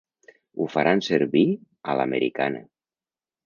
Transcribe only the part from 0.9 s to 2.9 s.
servir a l'americana.